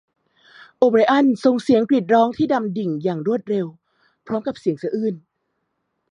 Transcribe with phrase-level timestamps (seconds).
[0.77, 3.67] โอไบรอันส่งเสียงกรีดร้องที่ดำดิ่งอย่างรวดเร็ว
[4.27, 5.15] พร้อมกับเสียงสะอื้น